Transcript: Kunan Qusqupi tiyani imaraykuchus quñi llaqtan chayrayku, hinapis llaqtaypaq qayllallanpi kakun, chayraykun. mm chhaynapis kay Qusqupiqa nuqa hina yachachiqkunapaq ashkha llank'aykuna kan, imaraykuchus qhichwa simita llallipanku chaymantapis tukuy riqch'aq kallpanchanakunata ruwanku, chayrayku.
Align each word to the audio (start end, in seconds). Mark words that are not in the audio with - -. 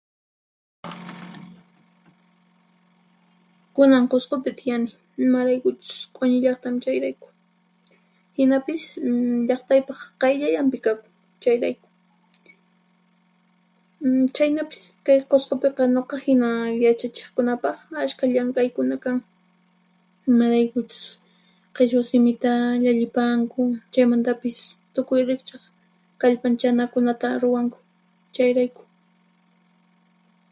Kunan 3.75 4.05
Qusqupi 4.11 4.51
tiyani 4.59 4.91
imaraykuchus 5.23 5.97
quñi 6.15 6.37
llaqtan 6.43 6.75
chayrayku, 6.83 7.27
hinapis 8.37 8.83
llaqtaypaq 9.47 9.99
qayllallanpi 10.21 10.77
kakun, 10.85 11.11
chayraykun. 11.43 11.91
mm 14.03 14.23
chhaynapis 14.35 14.83
kay 15.05 15.19
Qusqupiqa 15.31 15.83
nuqa 15.95 16.17
hina 16.25 16.49
yachachiqkunapaq 16.85 17.75
ashkha 18.03 18.25
llank'aykuna 18.33 18.95
kan, 19.03 19.17
imaraykuchus 20.29 21.05
qhichwa 21.75 22.01
simita 22.09 22.51
llallipanku 22.83 23.61
chaymantapis 23.93 24.57
tukuy 24.93 25.21
riqch'aq 25.29 25.63
kallpanchanakunata 26.21 27.27
ruwanku, 27.43 27.79
chayrayku. 28.35 28.81